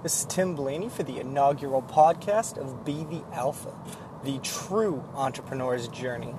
This 0.00 0.20
is 0.20 0.26
Tim 0.26 0.54
Blaney 0.54 0.88
for 0.88 1.02
the 1.02 1.18
inaugural 1.18 1.82
podcast 1.82 2.56
of 2.56 2.84
Be 2.84 3.02
the 3.02 3.20
Alpha, 3.32 3.76
the 4.22 4.38
true 4.44 5.02
entrepreneur's 5.12 5.88
journey. 5.88 6.36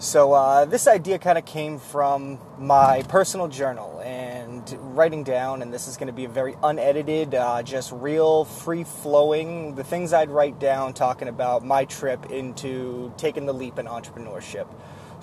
So, 0.00 0.32
uh, 0.32 0.64
this 0.64 0.88
idea 0.88 1.20
kind 1.20 1.38
of 1.38 1.44
came 1.44 1.78
from 1.78 2.40
my 2.58 3.02
personal 3.02 3.46
journal 3.46 4.00
and 4.00 4.76
writing 4.96 5.22
down, 5.22 5.62
and 5.62 5.72
this 5.72 5.86
is 5.86 5.96
going 5.96 6.08
to 6.08 6.12
be 6.12 6.24
a 6.24 6.28
very 6.28 6.56
unedited, 6.60 7.36
uh, 7.36 7.62
just 7.62 7.92
real, 7.92 8.44
free 8.46 8.82
flowing, 8.82 9.76
the 9.76 9.84
things 9.84 10.12
I'd 10.12 10.30
write 10.30 10.58
down 10.58 10.92
talking 10.92 11.28
about 11.28 11.64
my 11.64 11.84
trip 11.84 12.32
into 12.32 13.12
taking 13.16 13.46
the 13.46 13.54
leap 13.54 13.78
in 13.78 13.86
entrepreneurship. 13.86 14.66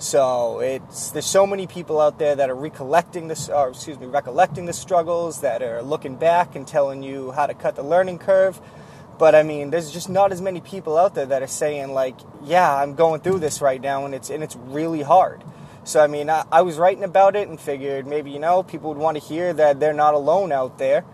So 0.00 0.60
it's 0.60 1.10
there's 1.10 1.26
so 1.26 1.46
many 1.46 1.66
people 1.66 2.00
out 2.00 2.18
there 2.18 2.34
that 2.34 2.48
are 2.48 2.54
recollecting 2.54 3.28
this, 3.28 3.50
or 3.50 3.68
excuse 3.68 4.00
me, 4.00 4.06
recollecting 4.06 4.64
the 4.64 4.72
struggles, 4.72 5.42
that 5.42 5.62
are 5.62 5.82
looking 5.82 6.16
back 6.16 6.56
and 6.56 6.66
telling 6.66 7.02
you 7.02 7.32
how 7.32 7.46
to 7.46 7.52
cut 7.52 7.76
the 7.76 7.82
learning 7.82 8.18
curve. 8.18 8.58
But 9.18 9.34
I 9.34 9.42
mean, 9.42 9.68
there's 9.68 9.90
just 9.90 10.08
not 10.08 10.32
as 10.32 10.40
many 10.40 10.62
people 10.62 10.96
out 10.96 11.14
there 11.14 11.26
that 11.26 11.42
are 11.42 11.46
saying 11.46 11.92
like, 11.92 12.16
yeah, 12.42 12.74
I'm 12.74 12.94
going 12.94 13.20
through 13.20 13.40
this 13.40 13.60
right 13.60 13.78
now, 13.78 14.06
and 14.06 14.14
it's 14.14 14.30
and 14.30 14.42
it's 14.42 14.56
really 14.56 15.02
hard. 15.02 15.44
So 15.84 16.02
I 16.02 16.06
mean, 16.06 16.30
I, 16.30 16.46
I 16.50 16.62
was 16.62 16.78
writing 16.78 17.04
about 17.04 17.36
it 17.36 17.48
and 17.48 17.60
figured 17.60 18.06
maybe 18.06 18.30
you 18.30 18.38
know 18.38 18.62
people 18.62 18.88
would 18.88 18.98
want 18.98 19.18
to 19.18 19.22
hear 19.22 19.52
that 19.52 19.80
they're 19.80 19.92
not 19.92 20.14
alone 20.14 20.50
out 20.50 20.78
there, 20.78 21.04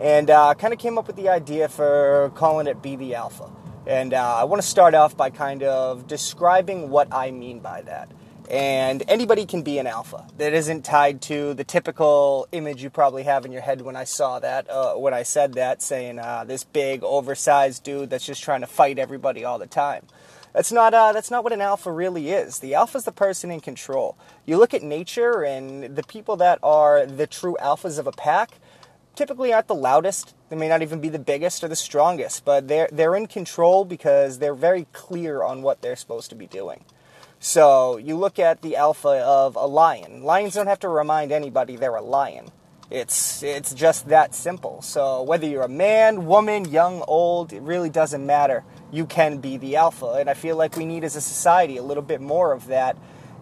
and 0.00 0.28
uh, 0.28 0.54
kind 0.54 0.72
of 0.72 0.80
came 0.80 0.98
up 0.98 1.06
with 1.06 1.14
the 1.14 1.28
idea 1.28 1.68
for 1.68 2.32
calling 2.34 2.66
it 2.66 2.82
"Be 2.82 2.96
the 2.96 3.14
Alpha." 3.14 3.48
And 3.86 4.12
uh, 4.12 4.36
I 4.38 4.44
want 4.44 4.60
to 4.60 4.66
start 4.66 4.94
off 4.94 5.16
by 5.16 5.30
kind 5.30 5.62
of 5.62 6.08
describing 6.08 6.90
what 6.90 7.06
I 7.12 7.30
mean 7.30 7.60
by 7.60 7.82
that 7.82 8.10
and 8.52 9.02
anybody 9.08 9.46
can 9.46 9.62
be 9.62 9.78
an 9.78 9.86
alpha 9.86 10.26
that 10.36 10.52
isn't 10.52 10.84
tied 10.84 11.22
to 11.22 11.54
the 11.54 11.64
typical 11.64 12.46
image 12.52 12.82
you 12.82 12.90
probably 12.90 13.22
have 13.22 13.46
in 13.46 13.50
your 13.50 13.62
head 13.62 13.80
when 13.80 13.96
I 13.96 14.04
saw 14.04 14.38
that, 14.40 14.68
uh, 14.68 14.92
when 14.92 15.14
I 15.14 15.22
said 15.22 15.54
that, 15.54 15.80
saying 15.80 16.18
uh, 16.18 16.44
this 16.44 16.62
big, 16.62 17.02
oversized 17.02 17.82
dude 17.82 18.10
that's 18.10 18.26
just 18.26 18.42
trying 18.42 18.60
to 18.60 18.66
fight 18.66 18.98
everybody 18.98 19.42
all 19.42 19.58
the 19.58 19.66
time. 19.66 20.04
That's 20.52 20.70
not, 20.70 20.92
uh, 20.92 21.14
that's 21.14 21.30
not 21.30 21.44
what 21.44 21.54
an 21.54 21.62
alpha 21.62 21.90
really 21.90 22.30
is. 22.30 22.58
The 22.58 22.74
alpha 22.74 22.98
is 22.98 23.04
the 23.04 23.12
person 23.12 23.50
in 23.50 23.60
control. 23.60 24.18
You 24.44 24.58
look 24.58 24.74
at 24.74 24.82
nature, 24.82 25.42
and 25.42 25.96
the 25.96 26.02
people 26.02 26.36
that 26.36 26.58
are 26.62 27.06
the 27.06 27.26
true 27.26 27.56
alphas 27.58 27.98
of 27.98 28.06
a 28.06 28.12
pack 28.12 28.58
typically 29.14 29.54
aren't 29.54 29.68
the 29.68 29.74
loudest. 29.74 30.34
They 30.50 30.56
may 30.56 30.68
not 30.68 30.82
even 30.82 31.00
be 31.00 31.08
the 31.08 31.18
biggest 31.18 31.64
or 31.64 31.68
the 31.68 31.76
strongest, 31.76 32.44
but 32.44 32.68
they're, 32.68 32.90
they're 32.92 33.16
in 33.16 33.28
control 33.28 33.86
because 33.86 34.40
they're 34.40 34.54
very 34.54 34.86
clear 34.92 35.42
on 35.42 35.62
what 35.62 35.80
they're 35.80 35.96
supposed 35.96 36.28
to 36.28 36.36
be 36.36 36.46
doing. 36.46 36.84
So 37.44 37.96
you 37.96 38.16
look 38.16 38.38
at 38.38 38.62
the 38.62 38.76
alpha 38.76 39.08
of 39.08 39.56
a 39.56 39.66
lion. 39.66 40.22
Lions 40.22 40.54
don't 40.54 40.68
have 40.68 40.78
to 40.78 40.88
remind 40.88 41.32
anybody 41.32 41.74
they're 41.74 41.96
a 41.96 42.00
lion. 42.00 42.46
It's 42.88 43.42
it's 43.42 43.74
just 43.74 44.10
that 44.10 44.32
simple. 44.32 44.80
So 44.80 45.24
whether 45.24 45.44
you're 45.44 45.64
a 45.64 45.68
man, 45.68 46.26
woman, 46.26 46.66
young, 46.66 47.02
old, 47.08 47.52
it 47.52 47.62
really 47.62 47.90
doesn't 47.90 48.24
matter. 48.24 48.62
You 48.92 49.06
can 49.06 49.38
be 49.38 49.56
the 49.56 49.74
alpha, 49.74 50.18
and 50.20 50.30
I 50.30 50.34
feel 50.34 50.54
like 50.54 50.76
we 50.76 50.84
need 50.84 51.02
as 51.02 51.16
a 51.16 51.20
society 51.20 51.78
a 51.78 51.82
little 51.82 52.04
bit 52.04 52.20
more 52.20 52.52
of 52.52 52.68
that 52.68 52.96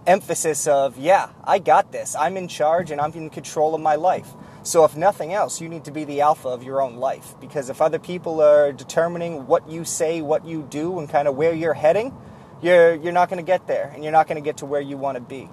emphasis 0.07 0.67
of, 0.67 0.97
yeah, 0.97 1.29
I 1.45 1.59
got 1.59 1.93
this. 1.93 2.17
I'm 2.17 2.39
in 2.39 2.49
charge 2.49 2.91
and 2.91 3.03
I'm 3.03 3.13
in 3.13 3.29
control 3.29 3.75
of 3.75 3.83
my 3.83 3.97
life. 3.97 4.33
So 4.63 4.87
if 4.87 4.97
nothing 4.97 5.35
else, 5.35 5.61
you 5.61 5.69
need 5.69 5.85
to 5.85 5.91
be 5.91 6.05
the 6.05 6.23
alpha 6.23 6.49
of 6.49 6.63
your 6.63 6.81
own 6.81 6.97
life 6.97 7.35
because 7.39 7.69
if 7.69 7.83
other 7.83 7.99
people 7.99 8.41
are 8.41 8.73
determining 8.73 9.47
what 9.47 9.69
you 9.69 9.85
say, 9.85 10.23
what 10.23 10.47
you 10.47 10.63
do 10.63 10.99
and 10.99 11.07
kind 11.07 11.29
of 11.29 11.37
where 11.37 11.53
you're 11.53 11.75
heading, 11.75 12.15
you're 12.63 12.95
you're 12.95 13.13
not 13.13 13.29
going 13.29 13.45
to 13.45 13.47
get 13.47 13.67
there, 13.67 13.91
and 13.95 14.03
you're 14.03 14.13
not 14.13 14.27
going 14.27 14.37
to 14.37 14.45
get 14.45 14.59
to 14.59 14.67
where 14.67 14.81
you 14.81 14.97
want 14.97 15.17
to 15.17 15.21
be. 15.21 15.49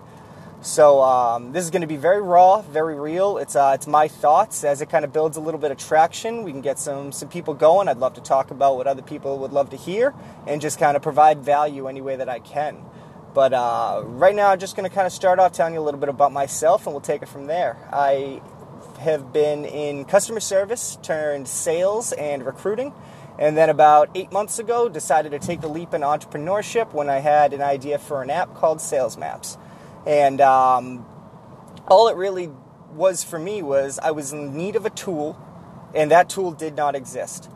So 0.61 1.01
um, 1.03 1.51
this 1.51 1.63
is 1.63 1.69
going 1.69 1.81
to 1.81 1.87
be 1.87 1.97
very 1.97 2.21
raw, 2.21 2.61
very 2.61 2.99
real. 2.99 3.37
It's 3.37 3.55
uh, 3.55 3.73
it's 3.75 3.87
my 3.87 4.07
thoughts 4.07 4.63
as 4.63 4.81
it 4.81 4.89
kind 4.89 5.05
of 5.05 5.13
builds 5.13 5.37
a 5.37 5.39
little 5.39 5.59
bit 5.59 5.71
of 5.71 5.77
traction. 5.77 6.43
We 6.43 6.51
can 6.51 6.61
get 6.61 6.79
some 6.79 7.11
some 7.11 7.29
people 7.29 7.53
going. 7.53 7.87
I'd 7.87 7.97
love 7.97 8.15
to 8.15 8.21
talk 8.21 8.49
about 8.49 8.75
what 8.75 8.87
other 8.87 9.03
people 9.03 9.37
would 9.39 9.51
love 9.51 9.69
to 9.69 9.77
hear, 9.77 10.13
and 10.47 10.59
just 10.59 10.79
kind 10.79 10.97
of 10.97 11.03
provide 11.03 11.39
value 11.39 11.87
any 11.87 12.01
way 12.01 12.15
that 12.15 12.27
I 12.27 12.39
can. 12.39 12.83
But 13.33 13.53
uh, 13.53 14.01
right 14.03 14.33
now, 14.33 14.49
I'm 14.49 14.59
just 14.59 14.75
going 14.75 14.89
to 14.89 14.93
kind 14.93 15.05
of 15.05 15.13
start 15.13 15.37
off 15.37 15.51
telling 15.51 15.75
you 15.75 15.79
a 15.79 15.85
little 15.85 15.99
bit 15.99 16.09
about 16.09 16.31
myself, 16.31 16.87
and 16.87 16.93
we'll 16.93 17.01
take 17.01 17.21
it 17.21 17.29
from 17.29 17.45
there. 17.45 17.77
I 17.93 18.41
have 18.99 19.31
been 19.31 19.63
in 19.63 20.05
customer 20.05 20.39
service 20.39 20.97
turned 21.03 21.47
sales 21.47 22.13
and 22.13 22.43
recruiting 22.43 22.93
and 23.39 23.55
then 23.55 23.69
about 23.69 24.09
eight 24.15 24.31
months 24.31 24.59
ago, 24.59 24.89
decided 24.89 25.31
to 25.31 25.39
take 25.39 25.61
the 25.61 25.67
leap 25.67 25.93
in 25.93 26.01
entrepreneurship 26.01 26.93
when 26.93 27.09
I 27.09 27.19
had 27.19 27.53
an 27.53 27.61
idea 27.61 27.99
for 27.99 28.21
an 28.21 28.29
app 28.29 28.55
called 28.55 28.81
Sales 28.81 29.17
Maps. 29.17 29.57
And 30.05 30.41
um, 30.41 31.05
all 31.87 32.07
it 32.07 32.15
really 32.15 32.49
was 32.93 33.23
for 33.23 33.37
me 33.37 33.61
was 33.61 33.99
I 33.99 34.11
was 34.11 34.33
in 34.33 34.55
need 34.55 34.75
of 34.75 34.85
a 34.85 34.89
tool, 34.89 35.39
and 35.93 36.11
that 36.11 36.29
tool 36.29 36.51
did 36.51 36.75
not 36.75 36.95
exist. 36.95 37.49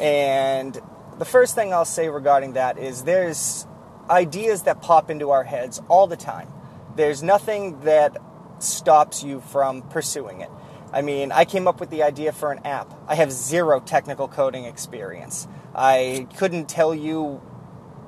And 0.00 0.78
the 1.18 1.24
first 1.24 1.54
thing 1.54 1.72
I'll 1.72 1.84
say 1.84 2.08
regarding 2.08 2.54
that 2.54 2.78
is 2.78 3.04
there's 3.04 3.66
ideas 4.10 4.62
that 4.62 4.82
pop 4.82 5.10
into 5.10 5.30
our 5.30 5.44
heads 5.44 5.80
all 5.88 6.06
the 6.06 6.16
time. 6.16 6.48
There's 6.96 7.22
nothing 7.22 7.80
that 7.80 8.16
stops 8.58 9.22
you 9.22 9.40
from 9.40 9.82
pursuing 9.82 10.40
it. 10.40 10.50
I 10.92 11.00
mean, 11.00 11.32
I 11.32 11.46
came 11.46 11.66
up 11.66 11.80
with 11.80 11.90
the 11.90 12.02
idea 12.02 12.32
for 12.32 12.52
an 12.52 12.60
app. 12.66 12.92
I 13.08 13.14
have 13.14 13.32
zero 13.32 13.80
technical 13.80 14.28
coding 14.28 14.66
experience. 14.66 15.48
I 15.74 16.26
couldn't 16.36 16.68
tell 16.68 16.94
you 16.94 17.40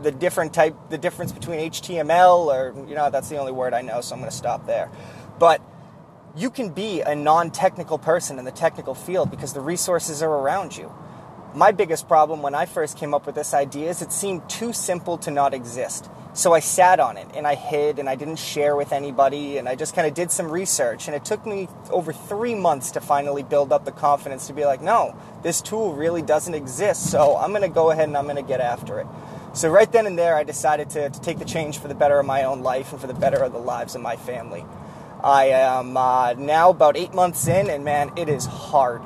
the 0.03 0.13
different 0.13 0.53
type, 0.53 0.77
the 0.91 0.99
difference 0.99 1.33
between 1.33 1.61
HTML 1.71 2.47
or 2.47 2.75
you 2.87 2.95
know 2.95 3.11
that's 3.11 3.29
the 3.29 3.39
only 3.39 3.53
word 3.53 3.73
I 3.73 3.81
know, 3.81 4.01
so 4.01 4.15
I'm 4.15 4.21
going 4.21 4.31
to 4.31 4.37
stop 4.37 4.67
there. 4.67 4.91
But 5.39 5.63
you 6.37 6.51
can 6.51 6.71
be 6.71 7.01
a 7.01 7.15
non-technical 7.15 7.99
person 7.99 8.39
in 8.39 8.45
the 8.45 8.53
technical 8.53 8.95
field 8.95 9.31
because 9.31 9.55
the 9.55 9.61
resources 9.61 10.23
are 10.23 10.31
around 10.31 10.77
you. 10.77 10.93
My 11.55 11.71
biggest 11.71 12.09
problem 12.09 12.43
when 12.43 12.55
I 12.55 12.67
first 12.67 12.99
came 12.99 13.15
up 13.15 13.25
with 13.25 13.37
this 13.37 13.55
idea 13.55 13.89
is 13.89 14.03
it 14.03 14.13
seemed 14.13 14.49
too 14.51 14.73
simple 14.73 15.17
to 15.19 15.31
not 15.31 15.55
exist. 15.55 16.11
So 16.35 16.53
I 16.53 16.59
sat 16.59 16.99
on 16.99 17.17
it 17.17 17.29
and 17.35 17.47
I 17.47 17.55
hid 17.55 18.01
and 18.01 18.09
I 18.09 18.17
didn't 18.17 18.41
share 18.41 18.75
with 18.75 18.93
anybody 18.93 19.57
and 19.57 19.69
I 19.69 19.77
just 19.77 19.95
kind 19.95 20.09
of 20.09 20.15
did 20.15 20.33
some 20.33 20.51
research. 20.51 21.07
And 21.07 21.15
it 21.15 21.25
took 21.25 21.47
me 21.47 21.69
over 21.91 22.13
three 22.13 22.57
months 22.57 22.91
to 22.93 23.01
finally 23.01 23.45
build 23.45 23.73
up 23.73 23.85
the 23.85 23.93
confidence 23.93 24.49
to 24.49 24.53
be 24.53 24.65
like, 24.65 24.83
no, 24.83 25.15
this 25.45 25.61
tool 25.61 25.95
really 25.95 26.23
doesn't 26.23 26.55
exist. 26.55 27.09
So 27.09 27.37
I'm 27.37 27.51
going 27.51 27.63
to 27.63 27.69
go 27.69 27.93
ahead 27.93 28.09
and 28.09 28.17
I'm 28.17 28.25
going 28.25 28.35
to 28.35 28.43
get 28.43 28.61
after 28.61 28.99
it. 28.99 29.07
So 29.53 29.71
right 29.71 29.91
then 29.91 30.07
and 30.07 30.19
there, 30.19 30.35
I 30.35 30.43
decided 30.43 30.91
to, 30.91 31.09
to 31.09 31.21
take 31.21 31.39
the 31.39 31.45
change 31.45 31.79
for 31.79 31.87
the 31.87 31.95
better 31.95 32.19
of 32.19 32.27
my 32.27 32.43
own 32.43 32.63
life 32.63 32.91
and 32.91 33.01
for 33.01 33.07
the 33.07 33.15
better 33.15 33.39
of 33.39 33.53
the 33.53 33.61
lives 33.61 33.95
of 33.95 34.01
my 34.01 34.17
family. 34.17 34.67
I 35.23 35.45
am 35.51 35.97
uh, 35.97 36.33
now 36.33 36.71
about 36.71 36.97
eight 36.97 37.15
months 37.15 37.47
in, 37.47 37.71
and 37.71 37.85
man, 37.85 38.11
it 38.17 38.29
is 38.29 38.45
hard. 38.45 39.03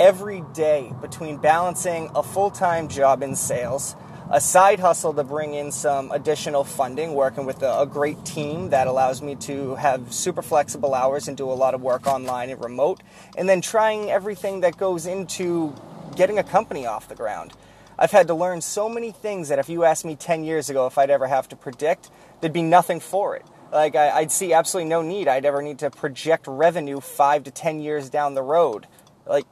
Every 0.00 0.42
day 0.52 0.92
between 1.00 1.36
balancing 1.36 2.10
a 2.16 2.24
full 2.24 2.50
time 2.50 2.88
job 2.88 3.22
in 3.22 3.36
sales 3.36 3.94
a 4.30 4.40
side 4.40 4.80
hustle 4.80 5.14
to 5.14 5.22
bring 5.22 5.54
in 5.54 5.70
some 5.70 6.10
additional 6.10 6.64
funding, 6.64 7.14
working 7.14 7.46
with 7.46 7.62
a, 7.62 7.80
a, 7.80 7.86
great 7.86 8.24
team 8.24 8.70
that 8.70 8.88
allows 8.88 9.22
me 9.22 9.36
to 9.36 9.76
have 9.76 10.12
super 10.12 10.42
flexible 10.42 10.94
hours 10.94 11.28
and 11.28 11.36
do 11.36 11.48
a 11.48 11.54
lot 11.54 11.74
of 11.74 11.80
work 11.80 12.06
online 12.08 12.50
and 12.50 12.60
remote, 12.60 13.00
and 13.38 13.48
then 13.48 13.60
trying 13.60 14.10
everything 14.10 14.62
that 14.62 14.76
goes 14.76 15.06
into 15.06 15.72
getting 16.16 16.38
a 16.38 16.42
company 16.42 16.86
off 16.86 17.08
the 17.08 17.14
ground. 17.14 17.52
I've 17.98 18.10
had 18.10 18.26
to 18.26 18.34
learn 18.34 18.60
so 18.60 18.88
many 18.88 19.12
things 19.12 19.48
that 19.48 19.58
if 19.60 19.68
you 19.68 19.84
asked 19.84 20.04
me 20.04 20.16
10 20.16 20.44
years 20.44 20.68
ago 20.68 20.86
if 20.86 20.98
I'd 20.98 21.10
ever 21.10 21.28
have 21.28 21.48
to 21.50 21.56
predict, 21.56 22.10
there'd 22.40 22.52
be 22.52 22.62
nothing 22.62 23.00
for 23.00 23.36
it. 23.36 23.46
Like, 23.72 23.94
I, 23.94 24.20
would 24.20 24.32
see 24.32 24.52
absolutely 24.52 24.90
no 24.90 25.02
need. 25.02 25.28
I'd 25.28 25.44
ever 25.44 25.62
need 25.62 25.78
to 25.80 25.90
project 25.90 26.46
revenue 26.48 27.00
five 27.00 27.44
to 27.44 27.50
10 27.50 27.80
years 27.80 28.10
down 28.10 28.34
the 28.34 28.42
road. 28.42 28.86
Like, 29.24 29.46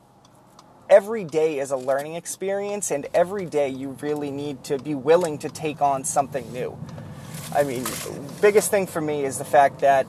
every 0.89 1.25
day 1.25 1.59
is 1.59 1.71
a 1.71 1.77
learning 1.77 2.15
experience, 2.15 2.91
and 2.91 3.06
every 3.15 3.47
day 3.47 3.69
you 3.69 3.97
really 4.00 4.31
need 4.31 4.65
to 4.65 4.78
be 4.78 4.95
willing 4.95 5.39
to 5.39 5.49
take 5.49 5.81
on 5.81 6.05
something 6.05 6.53
new. 6.53 6.78
I 7.55 7.62
mean, 7.62 7.84
biggest 8.41 8.71
thing 8.71 8.87
for 8.87 9.00
me 9.00 9.25
is 9.25 9.39
the 9.39 9.44
fact 9.44 9.81
that 9.81 10.06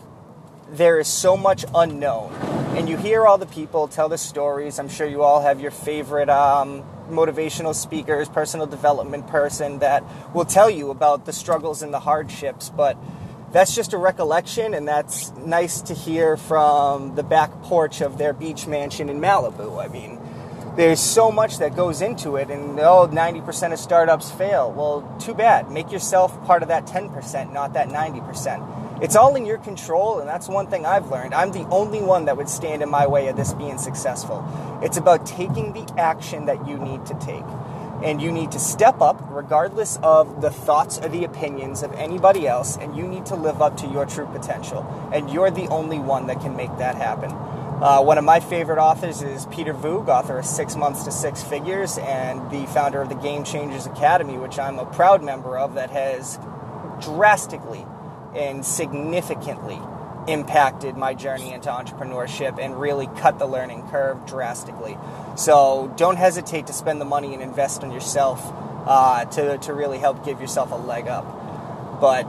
there 0.69 1.00
is 1.00 1.08
so 1.08 1.38
much 1.38 1.64
unknown, 1.75 2.34
and 2.75 2.90
you 2.90 2.97
hear 2.97 3.25
all 3.25 3.38
the 3.38 3.46
people 3.46 3.88
tell 3.88 4.09
the 4.09 4.18
stories. 4.18 4.80
I'm 4.80 4.90
sure 4.90 5.08
you 5.08 5.22
all 5.22 5.41
have 5.41 5.62
your 5.62 5.72
favorite 5.72 6.29
um, 6.29 6.84
motivational 7.09 7.76
speakers, 7.76 8.28
personal 8.28 8.66
development 8.66 9.28
person 9.28 9.79
that 9.79 10.03
will 10.34 10.46
tell 10.46 10.70
you 10.70 10.90
about 10.90 11.26
the 11.26 11.34
struggles 11.34 11.84
and 11.84 11.94
the 11.94 12.00
hardships, 12.00 12.70
but 12.70 12.97
that's 13.52 13.73
just 13.76 13.94
a 13.94 13.97
recollection, 13.97 14.73
and 14.73 14.88
that's 14.88 15.32
nice 15.38 15.82
to 15.82 15.94
hear 15.94 16.35
from 16.35 17.16
the 17.16 17.23
back 17.23 17.52
porch 17.61 18.02
of 18.02 18.17
their 18.17 18.34
beach 18.34 18.67
mansion 18.67 19.08
in 19.08 19.22
Malibu. 19.22 19.82
I 19.82 19.88
mean, 19.88 20.15
there's 20.76 21.00
so 21.00 21.32
much 21.32 21.60
that 21.60 21.76
goes 21.76 22.02
into 22.02 22.36
it 22.36 22.50
and 22.50 22.80
oh 22.80 23.08
90% 23.08 23.74
of 23.74 23.80
startups 23.80 24.32
fail. 24.32 24.72
Well 24.72 25.02
too 25.20 25.34
bad. 25.34 25.72
Make 25.72 25.92
yourself 25.92 26.44
part 26.46 26.64
of 26.64 26.68
that 26.70 26.86
10% 26.86 27.54
not 27.54 27.74
that 27.74 27.88
90% 27.88 29.02
it's 29.02 29.18
all 29.18 29.36
in 29.36 29.46
your 29.46 29.58
control 29.58 30.20
and 30.20 30.30
that's 30.30 30.48
one 30.48 30.68
thing 30.68 30.86
i've 30.86 31.12
learned. 31.12 31.34
I'm 31.34 31.52
the 31.52 31.68
only 31.68 32.02
one 32.02 32.26
that 32.26 32.38
would 32.38 32.48
stand 32.48 32.82
in 32.82 32.90
my 32.90 33.06
way 33.08 33.28
of 33.28 33.36
this 33.36 33.54
being 33.54 33.78
successful. 33.78 34.46
It's 34.82 34.98
about 34.98 35.26
taking 35.26 35.74
the 35.74 35.86
action 35.98 36.46
that 36.46 36.66
you 36.68 36.78
need 36.78 37.06
to 37.08 37.14
take. 37.16 37.44
And 38.04 38.22
you 38.22 38.32
need 38.32 38.52
to 38.52 38.60
step 38.60 39.02
up 39.02 39.22
regardless 39.30 39.98
of 40.04 40.42
the 40.42 40.50
thoughts 40.50 41.00
or 41.00 41.10
the 41.10 41.24
opinions 41.24 41.84
of 41.84 41.92
anybody 41.94 42.48
else 42.48 42.78
and 42.78 42.96
you 42.96 43.08
need 43.08 43.26
to 43.28 43.36
live 43.36 43.62
up 43.62 43.78
to 43.78 43.88
your 43.88 44.06
true 44.06 44.28
potential. 44.28 44.86
And 45.14 45.30
you're 45.30 45.52
the 45.52 45.68
only 45.68 46.00
one 46.00 46.28
that 46.28 46.40
can 46.40 46.56
make 46.56 46.78
that 46.78 46.96
happen 46.96 47.32
Uh, 47.82 48.02
one 48.02 48.18
of 48.18 48.24
my 48.24 48.40
favorite 48.40 48.80
authors 48.80 49.22
is 49.22 49.46
Peter 49.48 49.74
Voogd, 49.74 50.08
author 50.08 50.40
of 50.40 50.46
Six 50.46 50.78
Months 50.78 51.04
to 51.04 51.12
Six 51.12 51.44
Figures, 51.44 51.98
and 51.98 52.50
the 52.50 52.66
founder 52.68 53.02
of 53.02 53.10
the 53.10 53.16
Game 53.16 53.44
Changers 53.44 53.86
Academy, 53.86 54.38
which 54.38 54.58
I'm 54.58 54.80
a 54.80 54.86
proud 54.86 55.22
member 55.22 55.58
of, 55.58 55.74
that 55.74 55.90
has 55.90 56.40
drastically 57.02 57.86
and 58.34 58.66
significantly 58.66 59.78
impacted 60.30 60.96
my 60.96 61.14
journey 61.14 61.52
into 61.52 61.68
entrepreneurship 61.68 62.58
and 62.60 62.80
really 62.80 63.08
cut 63.18 63.40
the 63.40 63.46
learning 63.46 63.86
curve 63.90 64.26
drastically. 64.26 64.98
So 65.36 65.94
don't 65.98 66.16
hesitate 66.16 66.68
to 66.68 66.74
spend 66.74 67.02
the 67.02 67.06
money 67.06 67.34
and 67.34 67.44
invest 67.44 67.84
in 67.84 67.92
yourself 67.92 68.42
uh, 68.88 69.26
to, 69.26 69.58
to 69.58 69.74
really 69.74 69.98
help 69.98 70.24
give 70.24 70.40
yourself 70.40 70.72
a 70.72 70.76
leg 70.76 71.10
up. 71.10 72.00
But 72.00 72.26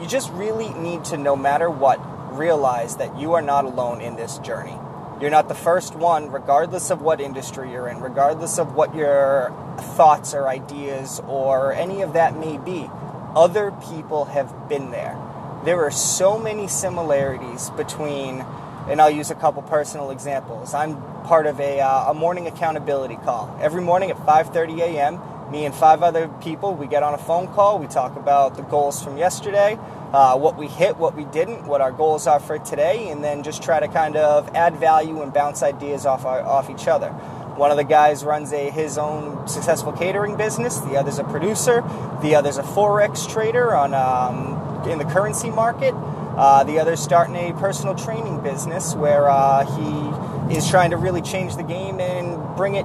you 0.00 0.06
just 0.06 0.30
really 0.30 0.72
need 0.74 1.06
to, 1.06 1.16
no 1.16 1.34
matter 1.34 1.68
what, 1.68 1.98
realize 2.36 2.96
that 2.96 3.18
you 3.18 3.34
are 3.34 3.42
not 3.42 3.64
alone 3.64 4.00
in 4.00 4.16
this 4.16 4.38
journey. 4.38 4.76
You're 5.20 5.30
not 5.30 5.48
the 5.48 5.54
first 5.54 5.94
one, 5.94 6.30
regardless 6.30 6.90
of 6.90 7.00
what 7.00 7.20
industry 7.20 7.72
you're 7.72 7.88
in, 7.88 8.00
regardless 8.00 8.58
of 8.58 8.74
what 8.74 8.94
your 8.94 9.54
thoughts 9.96 10.34
or 10.34 10.46
ideas 10.46 11.20
or 11.26 11.72
any 11.72 12.02
of 12.02 12.12
that 12.12 12.38
may 12.38 12.58
be. 12.58 12.90
Other 13.34 13.72
people 13.88 14.26
have 14.26 14.68
been 14.68 14.90
there. 14.90 15.18
There 15.64 15.82
are 15.84 15.90
so 15.90 16.38
many 16.38 16.68
similarities 16.68 17.70
between, 17.70 18.44
and 18.88 19.00
I'll 19.00 19.10
use 19.10 19.30
a 19.30 19.34
couple 19.34 19.62
personal 19.62 20.10
examples. 20.10 20.74
I'm 20.74 21.00
part 21.24 21.46
of 21.46 21.60
a, 21.60 21.80
uh, 21.80 22.10
a 22.10 22.14
morning 22.14 22.46
accountability 22.46 23.16
call. 23.16 23.56
Every 23.60 23.80
morning 23.80 24.10
at 24.10 24.18
5:30 24.18 24.80
a.m., 24.82 25.20
me 25.50 25.64
and 25.64 25.74
five 25.74 26.02
other 26.02 26.28
people, 26.40 26.74
we 26.74 26.86
get 26.86 27.02
on 27.02 27.14
a 27.14 27.18
phone 27.18 27.48
call. 27.48 27.78
We 27.78 27.86
talk 27.86 28.16
about 28.16 28.56
the 28.56 28.62
goals 28.62 29.02
from 29.02 29.16
yesterday, 29.16 29.78
uh, 30.12 30.36
what 30.36 30.56
we 30.56 30.66
hit, 30.66 30.96
what 30.96 31.14
we 31.14 31.24
didn't, 31.24 31.66
what 31.66 31.80
our 31.80 31.92
goals 31.92 32.26
are 32.26 32.40
for 32.40 32.58
today, 32.58 33.08
and 33.10 33.22
then 33.22 33.42
just 33.42 33.62
try 33.62 33.80
to 33.80 33.88
kind 33.88 34.16
of 34.16 34.48
add 34.54 34.76
value 34.76 35.22
and 35.22 35.32
bounce 35.32 35.62
ideas 35.62 36.06
off 36.06 36.24
our, 36.24 36.40
off 36.42 36.70
each 36.70 36.88
other. 36.88 37.10
One 37.56 37.70
of 37.70 37.78
the 37.78 37.84
guys 37.84 38.22
runs 38.22 38.52
a 38.52 38.70
his 38.70 38.98
own 38.98 39.48
successful 39.48 39.92
catering 39.92 40.36
business. 40.36 40.78
The 40.80 40.96
other's 40.96 41.18
a 41.18 41.24
producer. 41.24 41.80
The 42.22 42.34
other's 42.34 42.58
a 42.58 42.62
forex 42.62 43.26
trader 43.26 43.74
on 43.74 43.94
um, 43.94 44.88
in 44.88 44.98
the 44.98 45.04
currency 45.04 45.50
market. 45.50 45.94
Uh, 45.94 46.64
the 46.64 46.78
other's 46.78 47.00
starting 47.00 47.34
a 47.34 47.54
personal 47.54 47.94
training 47.94 48.42
business 48.42 48.94
where 48.94 49.30
uh, 49.30 49.64
he 49.64 50.54
is 50.54 50.68
trying 50.68 50.90
to 50.90 50.98
really 50.98 51.22
change 51.22 51.56
the 51.56 51.62
game 51.62 51.98
and 51.98 52.56
bring 52.56 52.74
it 52.74 52.84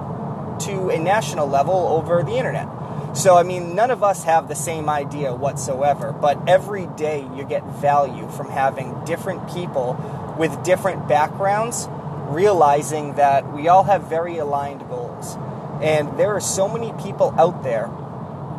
to 0.60 0.88
a 0.88 0.98
national 0.98 1.46
level 1.46 1.74
over 1.74 2.22
the 2.22 2.32
internet. 2.32 2.66
So, 3.14 3.36
I 3.36 3.42
mean, 3.42 3.74
none 3.74 3.90
of 3.90 4.02
us 4.02 4.24
have 4.24 4.48
the 4.48 4.54
same 4.54 4.88
idea 4.88 5.34
whatsoever, 5.34 6.12
but 6.12 6.48
every 6.48 6.86
day 6.86 7.28
you 7.36 7.44
get 7.44 7.62
value 7.64 8.26
from 8.30 8.48
having 8.48 9.04
different 9.04 9.52
people 9.52 10.34
with 10.38 10.64
different 10.64 11.06
backgrounds, 11.08 11.88
realizing 12.28 13.14
that 13.16 13.52
we 13.52 13.68
all 13.68 13.84
have 13.84 14.08
very 14.08 14.38
aligned 14.38 14.88
goals. 14.88 15.36
And 15.82 16.18
there 16.18 16.34
are 16.34 16.40
so 16.40 16.66
many 16.66 16.94
people 17.02 17.34
out 17.38 17.62
there 17.62 17.90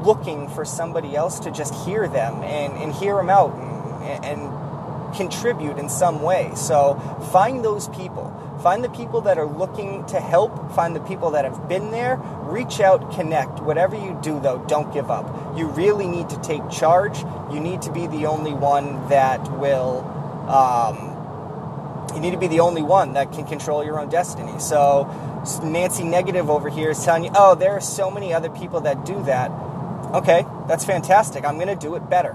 looking 0.03 0.47
for 0.49 0.65
somebody 0.65 1.15
else 1.15 1.39
to 1.39 1.51
just 1.51 1.73
hear 1.85 2.07
them 2.07 2.43
and, 2.43 2.73
and 2.73 2.93
hear 2.93 3.15
them 3.15 3.31
out 3.31 3.55
and, 3.55 4.23
and 4.23 5.15
contribute 5.15 5.79
in 5.79 5.89
some 5.89 6.21
way. 6.21 6.51
So, 6.55 6.93
find 7.31 7.65
those 7.65 7.87
people 7.87 8.29
Find 8.63 8.81
the 8.81 8.89
people 8.89 9.19
that 9.21 9.37
are 9.37 9.45
looking 9.45 10.05
to 10.05 10.21
help, 10.21 10.71
find 10.71 10.95
the 10.95 11.01
people 11.01 11.31
that 11.31 11.43
have 11.43 11.67
been 11.67 11.91
there, 11.91 12.15
reach 12.43 12.79
out, 12.79 13.11
connect. 13.13 13.59
Whatever 13.59 13.97
you 13.97 14.17
do, 14.23 14.39
though, 14.39 14.63
don't 14.69 14.93
give 14.93 15.11
up. 15.11 15.57
You 15.57 15.67
really 15.67 16.07
need 16.07 16.29
to 16.29 16.39
take 16.39 16.69
charge. 16.69 17.19
You 17.51 17.59
need 17.59 17.81
to 17.81 17.91
be 17.91 18.07
the 18.07 18.25
only 18.27 18.53
one 18.53 19.09
that 19.09 19.51
will. 19.59 19.99
Um, 20.47 21.09
you 22.15 22.21
need 22.21 22.31
to 22.31 22.37
be 22.37 22.47
the 22.47 22.61
only 22.61 22.81
one 22.81 23.13
that 23.13 23.33
can 23.33 23.43
control 23.43 23.83
your 23.83 23.99
own 23.99 24.07
destiny. 24.07 24.57
So, 24.59 25.09
Nancy 25.61 26.05
Negative 26.05 26.49
over 26.49 26.69
here 26.69 26.91
is 26.91 27.03
telling 27.03 27.25
you, 27.25 27.31
oh, 27.35 27.55
there 27.55 27.71
are 27.71 27.81
so 27.81 28.09
many 28.09 28.33
other 28.33 28.49
people 28.49 28.79
that 28.81 29.05
do 29.05 29.21
that. 29.23 29.51
Okay, 30.13 30.45
that's 30.69 30.85
fantastic. 30.85 31.43
I'm 31.43 31.55
going 31.55 31.67
to 31.67 31.75
do 31.75 31.95
it 31.95 32.09
better. 32.09 32.33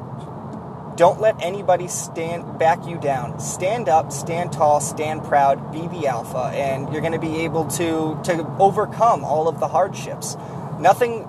Don't 0.98 1.20
let 1.20 1.40
anybody 1.40 1.86
stand 1.86 2.58
back 2.58 2.84
you 2.84 2.98
down. 2.98 3.38
Stand 3.38 3.88
up, 3.88 4.10
stand 4.10 4.52
tall, 4.52 4.80
stand 4.80 5.22
proud, 5.22 5.70
be 5.70 5.86
the 5.86 6.08
alpha, 6.08 6.50
and 6.52 6.92
you're 6.92 7.00
going 7.00 7.12
to 7.12 7.20
be 7.20 7.44
able 7.44 7.68
to 7.68 8.20
to 8.24 8.44
overcome 8.58 9.24
all 9.24 9.46
of 9.46 9.60
the 9.60 9.68
hardships. 9.68 10.36
Nothing 10.80 11.28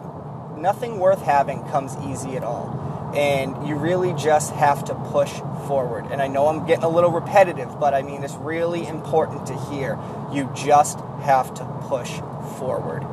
nothing 0.58 0.98
worth 0.98 1.22
having 1.22 1.64
comes 1.66 1.96
easy 1.98 2.36
at 2.36 2.44
all. 2.44 3.12
And 3.16 3.68
you 3.68 3.76
really 3.76 4.14
just 4.14 4.52
have 4.54 4.86
to 4.86 4.96
push 4.96 5.34
forward. 5.68 6.08
And 6.10 6.20
I 6.20 6.28
know 6.28 6.48
I'm 6.48 6.66
getting 6.66 6.84
a 6.84 6.90
little 6.90 7.12
repetitive, 7.12 7.80
but 7.80 7.94
I 7.94 8.02
mean 8.02 8.24
it's 8.24 8.34
really 8.38 8.88
important 8.88 9.46
to 9.48 9.56
hear. 9.70 10.00
You 10.34 10.50
just 10.56 11.00
have 11.22 11.54
to 11.54 11.66
push 11.88 12.12
forward. 12.58 13.06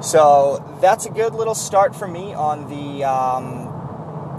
So 0.00 0.64
that's 0.80 1.06
a 1.06 1.10
good 1.10 1.34
little 1.34 1.54
start 1.54 1.94
for 1.94 2.06
me 2.06 2.34
on 2.34 2.68
the 2.68 3.04
um, 3.04 3.61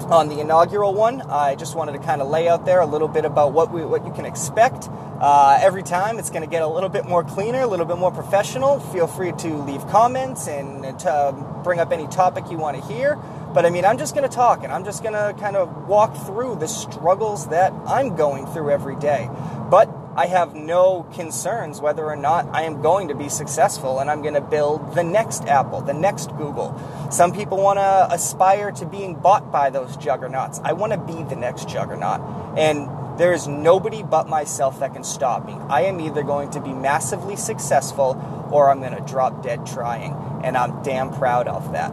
on 0.10 0.30
the 0.30 0.40
inaugural 0.40 0.94
one. 0.94 1.22
I 1.22 1.56
just 1.56 1.76
wanted 1.76 1.94
to 1.94 2.00
kind 2.00 2.22
of 2.22 2.28
lay 2.28 2.48
out 2.48 2.66
there 2.66 2.82
a 2.82 2.86
little 2.86 3.08
bit 3.08 3.26
about 3.26 3.54
what 3.54 3.72
we, 3.72 3.84
what 3.86 4.06
you 4.06 4.12
can 4.14 4.26
expect. 4.26 4.90
Uh, 5.20 5.58
every 5.62 5.84
time 5.84 6.20
it's 6.20 6.30
going 6.30 6.42
to 6.42 6.50
get 6.50 6.62
a 6.62 6.68
little 6.68 6.90
bit 6.90 7.06
more 7.06 7.24
cleaner, 7.24 7.62
a 7.62 7.68
little 7.68 7.86
bit 7.86 7.98
more 7.98 8.12
professional. 8.12 8.80
Feel 8.80 9.08
free 9.08 9.32
to 9.34 9.58
leave 9.64 9.86
comments 9.88 10.48
and 10.48 11.00
to 11.00 11.62
bring 11.64 11.80
up 11.80 11.92
any 11.92 12.08
topic 12.08 12.46
you 12.52 12.58
want 12.58 12.76
to 12.78 12.84
hear. 12.94 13.16
But 13.54 13.66
I 13.66 13.70
mean, 13.70 13.86
I'm 13.86 13.98
just 13.98 14.16
going 14.16 14.28
to 14.28 14.36
talk 14.36 14.64
and 14.64 14.74
I'm 14.74 14.84
just 14.84 15.04
going 15.04 15.14
to 15.14 15.40
kind 15.40 15.56
of 15.56 15.88
walk 15.88 16.16
through 16.26 16.58
the 16.58 16.68
struggles 16.68 17.48
that 17.50 17.72
I'm 17.86 18.16
going 18.16 18.48
through 18.48 18.72
every 18.72 18.96
day. 18.96 19.30
But 19.70 19.88
I 20.16 20.28
have 20.28 20.54
no 20.54 21.04
concerns 21.14 21.82
whether 21.82 22.06
or 22.06 22.16
not 22.16 22.48
I 22.54 22.64
am 22.64 22.82
going 22.82 23.08
to 23.08 23.16
be 23.16 23.30
successful 23.30 24.00
and 24.00 24.12
I'm 24.12 24.22
going 24.22 24.36
to 24.36 24.42
build 24.42 24.94
the 24.94 25.04
next 25.04 25.46
Apple, 25.46 25.82
the 25.82 25.94
next 25.94 26.28
Google. 26.38 26.80
Some 27.12 27.34
people 27.34 27.58
want 27.58 27.80
to 27.80 28.08
aspire 28.12 28.72
to 28.74 28.86
being 28.86 29.16
bought 29.16 29.52
by 29.52 29.72
those 29.72 29.98
juggernauts. 29.98 30.60
I 30.64 30.74
want 30.74 30.94
to 30.94 31.00
be 31.00 31.24
the 31.24 31.36
next 31.36 31.68
juggernaut. 31.68 32.22
And 32.58 32.90
there 33.18 33.34
is 33.34 33.48
nobody 33.48 34.04
but 34.04 34.30
myself 34.30 34.80
that 34.80 34.94
can 34.94 35.04
stop 35.04 35.46
me. 35.46 35.54
I 35.70 35.84
am 35.84 36.00
either 36.00 36.22
going 36.22 36.52
to 36.52 36.62
be 36.62 36.74
massively 36.74 37.36
successful 37.36 38.50
or 38.52 38.70
I'm 38.70 38.82
going 38.82 38.96
to 38.96 39.02
drop 39.02 39.42
dead 39.42 39.66
trying. 39.66 40.14
And 40.44 40.56
I'm 40.56 40.84
damn 40.84 41.12
proud 41.12 41.48
of 41.48 41.72
that. 41.72 41.92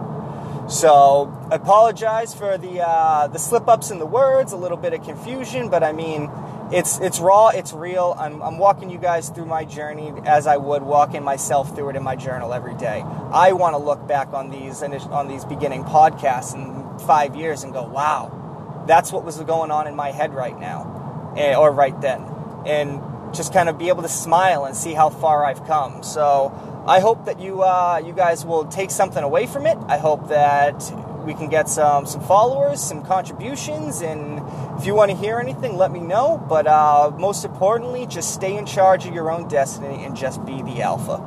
So, 0.68 1.36
I 1.50 1.56
apologize 1.56 2.32
for 2.32 2.56
the 2.56 2.86
uh, 2.86 3.26
the 3.26 3.40
slip 3.40 3.66
ups 3.66 3.90
in 3.90 3.98
the 3.98 4.06
words, 4.06 4.52
a 4.52 4.56
little 4.56 4.76
bit 4.76 4.92
of 4.92 5.02
confusion, 5.02 5.68
but 5.68 5.82
I 5.82 5.90
mean, 5.90 6.30
it's 6.72 7.00
it's 7.00 7.18
raw, 7.18 7.48
it's 7.48 7.72
real. 7.72 8.14
I'm, 8.18 8.40
I'm 8.42 8.58
walking 8.58 8.90
you 8.90 8.98
guys 8.98 9.28
through 9.28 9.46
my 9.46 9.64
journey 9.64 10.12
as 10.24 10.46
I 10.46 10.56
would 10.56 10.82
walking 10.82 11.22
myself 11.24 11.74
through 11.74 11.90
it 11.90 11.96
in 11.96 12.02
my 12.02 12.16
journal 12.16 12.52
every 12.52 12.74
day. 12.74 13.02
I 13.32 13.52
want 13.52 13.74
to 13.74 13.78
look 13.78 14.06
back 14.06 14.32
on 14.32 14.50
these 14.50 14.82
on 14.82 15.28
these 15.28 15.44
beginning 15.44 15.84
podcasts 15.84 16.54
in 16.54 16.98
five 17.06 17.34
years 17.34 17.64
and 17.64 17.72
go, 17.72 17.82
wow, 17.82 18.84
that's 18.86 19.12
what 19.12 19.24
was 19.24 19.38
going 19.40 19.70
on 19.70 19.86
in 19.86 19.96
my 19.96 20.12
head 20.12 20.32
right 20.32 20.58
now, 20.58 21.34
eh, 21.36 21.54
or 21.54 21.72
right 21.72 21.98
then, 22.00 22.22
and 22.66 23.00
just 23.34 23.52
kind 23.52 23.68
of 23.68 23.78
be 23.78 23.88
able 23.88 24.02
to 24.02 24.08
smile 24.08 24.64
and 24.64 24.76
see 24.76 24.92
how 24.92 25.10
far 25.10 25.44
I've 25.44 25.64
come. 25.66 26.02
So 26.02 26.52
I 26.86 27.00
hope 27.00 27.24
that 27.26 27.40
you 27.40 27.62
uh, 27.62 28.00
you 28.04 28.12
guys 28.12 28.44
will 28.44 28.64
take 28.66 28.90
something 28.90 29.22
away 29.22 29.46
from 29.46 29.66
it. 29.66 29.78
I 29.88 29.98
hope 29.98 30.28
that 30.28 30.92
we 31.24 31.34
can 31.34 31.48
get 31.48 31.68
some 31.68 32.06
some 32.06 32.20
followers, 32.22 32.80
some 32.80 33.02
contributions, 33.02 34.00
and 34.00 34.40
if 34.78 34.86
you 34.86 34.94
want 34.94 35.10
to 35.10 35.16
hear 35.16 35.38
anything, 35.38 35.76
let 35.76 35.90
me 35.90 36.00
know. 36.00 36.44
But 36.48 36.66
uh, 36.66 37.12
most 37.18 37.44
importantly, 37.44 38.06
just 38.06 38.34
stay 38.34 38.56
in 38.56 38.66
charge 38.66 39.06
of 39.06 39.14
your 39.14 39.30
own 39.30 39.48
destiny 39.48 40.04
and 40.04 40.16
just 40.16 40.44
be 40.44 40.62
the 40.62 40.82
alpha. 40.82 41.22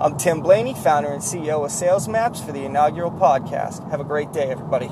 I'm 0.00 0.16
Tim 0.16 0.42
Blaney, 0.42 0.74
founder 0.74 1.10
and 1.10 1.22
CEO 1.22 1.64
of 1.64 1.72
Sales 1.72 2.06
Maps 2.08 2.40
for 2.40 2.52
the 2.52 2.64
inaugural 2.64 3.10
podcast. 3.10 3.90
Have 3.90 4.00
a 4.00 4.04
great 4.04 4.32
day, 4.32 4.48
everybody. 4.48 4.90